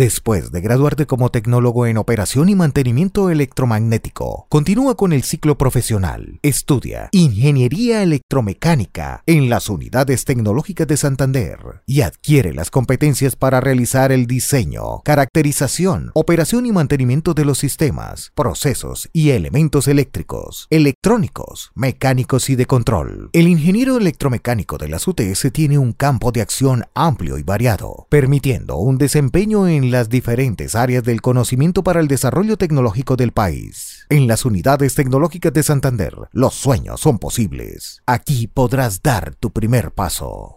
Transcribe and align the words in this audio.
Después 0.00 0.50
de 0.50 0.62
graduarte 0.62 1.04
como 1.04 1.30
tecnólogo 1.30 1.84
en 1.84 1.98
operación 1.98 2.48
y 2.48 2.54
mantenimiento 2.54 3.28
electromagnético, 3.28 4.46
continúa 4.48 4.96
con 4.96 5.12
el 5.12 5.24
ciclo 5.24 5.58
profesional. 5.58 6.40
Estudia 6.42 7.10
Ingeniería 7.12 8.02
Electromecánica 8.02 9.22
en 9.26 9.50
las 9.50 9.68
unidades 9.68 10.24
tecnológicas 10.24 10.86
de 10.86 10.96
Santander 10.96 11.82
y 11.84 12.00
adquiere 12.00 12.54
las 12.54 12.70
competencias 12.70 13.36
para 13.36 13.60
realizar 13.60 14.10
el 14.10 14.26
diseño, 14.26 15.02
caracterización, 15.04 16.12
operación 16.14 16.64
y 16.64 16.72
mantenimiento 16.72 17.34
de 17.34 17.44
los 17.44 17.58
sistemas, 17.58 18.32
procesos 18.34 19.10
y 19.12 19.32
elementos 19.32 19.86
eléctricos, 19.86 20.66
electrónicos, 20.70 21.72
mecánicos 21.74 22.48
y 22.48 22.56
de 22.56 22.64
control. 22.64 23.28
El 23.34 23.48
ingeniero 23.48 23.98
electromecánico 23.98 24.78
de 24.78 24.88
las 24.88 25.06
UTS 25.06 25.52
tiene 25.52 25.76
un 25.76 25.92
campo 25.92 26.32
de 26.32 26.40
acción 26.40 26.86
amplio 26.94 27.36
y 27.36 27.42
variado, 27.42 28.06
permitiendo 28.08 28.78
un 28.78 28.96
desempeño 28.96 29.68
en 29.68 29.89
las 29.90 30.08
diferentes 30.08 30.74
áreas 30.74 31.04
del 31.04 31.20
conocimiento 31.20 31.82
para 31.82 32.00
el 32.00 32.08
desarrollo 32.08 32.56
tecnológico 32.56 33.16
del 33.16 33.32
país. 33.32 34.06
En 34.08 34.26
las 34.26 34.44
unidades 34.44 34.94
tecnológicas 34.94 35.52
de 35.52 35.62
Santander, 35.62 36.14
los 36.32 36.54
sueños 36.54 37.00
son 37.00 37.18
posibles. 37.18 38.02
Aquí 38.06 38.46
podrás 38.46 39.02
dar 39.02 39.34
tu 39.34 39.52
primer 39.52 39.92
paso. 39.92 40.56